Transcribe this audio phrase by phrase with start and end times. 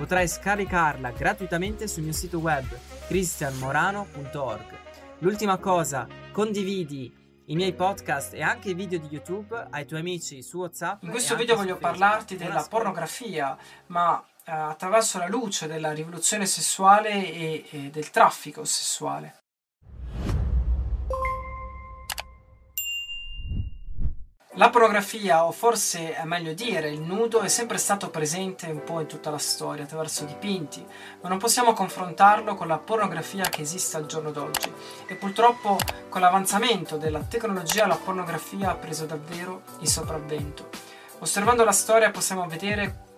[0.00, 2.64] Potrai scaricarla gratuitamente sul mio sito web
[3.06, 4.78] cristianmorano.org.
[5.18, 7.14] L'ultima cosa, condividi
[7.44, 11.02] i miei podcast e anche i video di YouTube ai tuoi amici su WhatsApp.
[11.02, 13.54] In questo video voglio parlarti della pornografia,
[13.88, 19.39] ma eh, attraverso la luce della rivoluzione sessuale e, e del traffico sessuale.
[24.60, 29.00] La pornografia, o forse è meglio dire il nudo, è sempre stato presente un po'
[29.00, 30.84] in tutta la storia attraverso dipinti,
[31.22, 34.70] ma non possiamo confrontarlo con la pornografia che esiste al giorno d'oggi.
[35.06, 35.78] E purtroppo
[36.10, 40.68] con l'avanzamento della tecnologia la pornografia ha preso davvero il sopravvento.
[41.20, 43.08] Osservando la storia possiamo vedere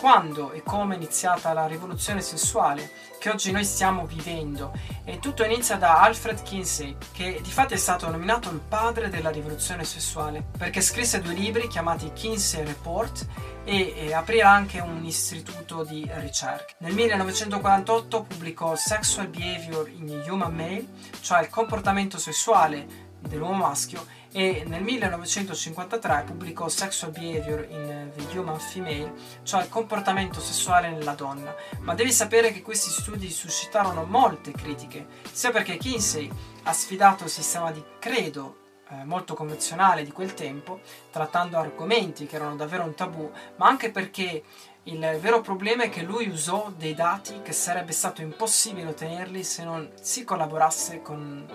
[0.00, 4.72] quando e come è iniziata la rivoluzione sessuale che oggi noi stiamo vivendo
[5.04, 9.28] e tutto inizia da Alfred Kinsey che di fatto è stato nominato il padre della
[9.28, 13.26] rivoluzione sessuale perché scrisse due libri chiamati Kinsey Report
[13.64, 16.72] e, e aprì anche un istituto di ricerca.
[16.78, 20.86] Nel 1948 pubblicò Sexual Behavior in Human Male,
[21.20, 28.60] cioè il comportamento sessuale dell'uomo maschio e nel 1953 pubblicò Sexual Behavior in The Human
[28.60, 29.12] Female,
[29.42, 31.54] cioè il comportamento sessuale nella donna.
[31.80, 36.30] Ma devi sapere che questi studi suscitarono molte critiche, sia perché Kinsey
[36.64, 42.36] ha sfidato il sistema di credo eh, molto convenzionale di quel tempo, trattando argomenti che
[42.36, 44.44] erano davvero un tabù, ma anche perché
[44.84, 49.62] il vero problema è che lui usò dei dati che sarebbe stato impossibile ottenerli se
[49.62, 51.46] non si collaborasse con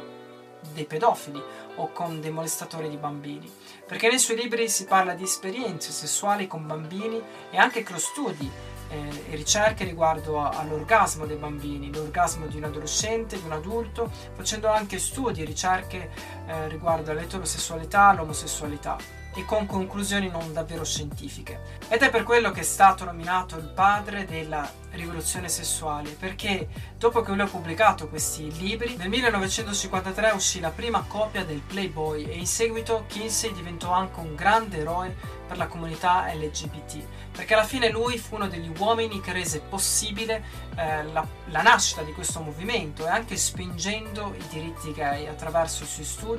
[0.74, 1.42] dei pedofili
[1.76, 3.52] o con dei molestatori di bambini,
[3.86, 8.50] perché nei suoi libri si parla di esperienze sessuali con bambini e anche con studi
[8.90, 14.68] eh, e ricerche riguardo all'orgasmo dei bambini, l'orgasmo di un adolescente, di un adulto, facendo
[14.70, 16.10] anche studi e ricerche
[16.48, 18.98] eh, riguardo all'eterosessualità, all'omosessualità
[19.36, 21.78] e con conclusioni non davvero scientifiche.
[21.90, 26.68] Ed è per quello che è stato nominato il padre della rivoluzione sessuale, perché
[26.98, 32.24] dopo che lui ha pubblicato questi libri, nel 1953 uscì la prima copia del Playboy
[32.24, 35.14] e in seguito Kinsey diventò anche un grande eroe
[35.46, 40.44] per la comunità LGBT, perché alla fine lui fu uno degli uomini che rese possibile
[40.76, 45.88] eh, la, la, nascita di questo movimento e anche spingendo i diritti gay attraverso i
[45.88, 46.35] suoi studi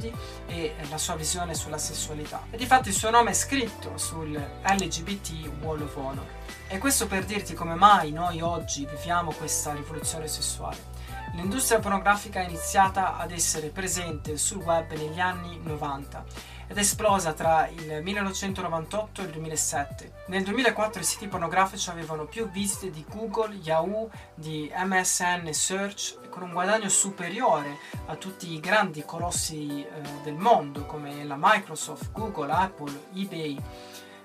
[0.47, 2.43] e la sua visione sulla sessualità.
[2.51, 6.27] E di fatto il suo nome è scritto sul LGBT Wall of Honor.
[6.69, 10.95] E questo per dirti come mai noi oggi viviamo questa rivoluzione sessuale.
[11.35, 17.33] L'industria pornografica è iniziata ad essere presente sul web negli anni 90 ed è esplosa
[17.33, 20.13] tra il 1998 e il 2007.
[20.27, 26.43] Nel 2004 i siti pornografici avevano più visite di Google, Yahoo, di MSN Search, con
[26.43, 29.89] un guadagno superiore a tutti i grandi colossi eh,
[30.23, 33.63] del mondo come la Microsoft, Google, Apple, eBay.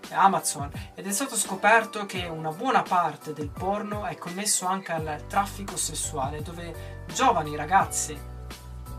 [0.09, 5.25] Amazon ed è stato scoperto che una buona parte del porno è connesso anche al
[5.27, 8.30] traffico sessuale dove giovani ragazzi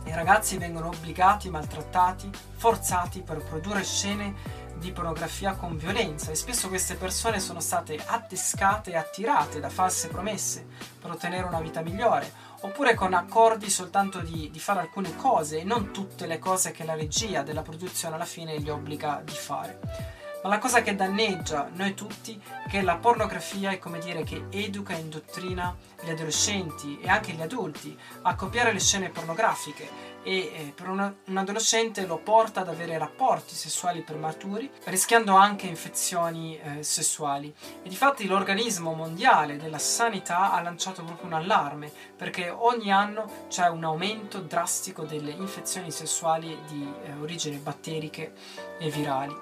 [0.05, 6.69] i ragazzi vengono obbligati, maltrattati, forzati per produrre scene di pornografia con violenza e spesso
[6.69, 10.67] queste persone sono state attescate e attirate da false promesse
[11.01, 12.31] per ottenere una vita migliore
[12.63, 16.85] oppure con accordi soltanto di, di, fare alcune cose e non tutte le cose che
[16.85, 20.22] la regia della produzione alla fine gli obbliga di fare.
[20.43, 24.47] Ma la cosa che danneggia noi tutti è che la pornografia è come dire che
[24.51, 30.37] educa e indottrina gli adolescenti e anche gli adulti a copiare le scene pornografiche e
[30.39, 36.83] eh, per un adolescente lo porta ad avere rapporti sessuali prematuri, rischiando anche infezioni eh,
[36.83, 37.53] sessuali.
[37.83, 43.69] E difatti l'organismo mondiale della sanità ha lanciato proprio un allarme perché ogni anno c'è
[43.69, 48.33] un aumento drastico delle infezioni sessuali di eh, origine batteriche
[48.79, 49.35] e virali.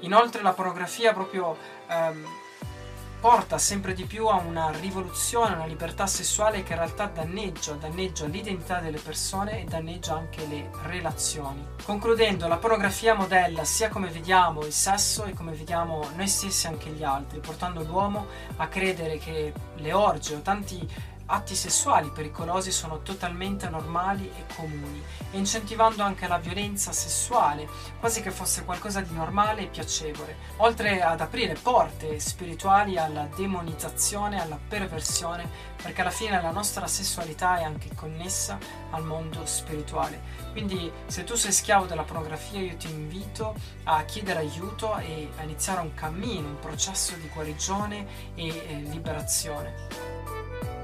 [0.00, 1.56] Inoltre la pornografia proprio
[1.88, 2.26] ehm,
[3.20, 7.72] porta sempre di più a una rivoluzione, a una libertà sessuale che in realtà danneggia,
[7.72, 11.66] danneggia l'identità delle persone e danneggia anche le relazioni.
[11.82, 16.70] Concludendo, la pornografia modella sia come vediamo il sesso e come vediamo noi stessi e
[16.70, 22.72] anche gli altri, portando l'uomo a credere che le orge o tanti atti sessuali pericolosi
[22.72, 25.02] sono totalmente normali e comuni
[25.32, 31.20] incentivando anche la violenza sessuale, quasi che fosse qualcosa di normale e piacevole, oltre ad
[31.20, 35.48] aprire porte spirituali alla demonizzazione, alla perversione,
[35.82, 38.58] perché alla fine la nostra sessualità è anche connessa
[38.90, 40.46] al mondo spirituale.
[40.52, 43.54] Quindi se tu sei schiavo della pornografia io ti invito
[43.84, 50.77] a chiedere aiuto e a iniziare un cammino, un processo di guarigione e eh, liberazione.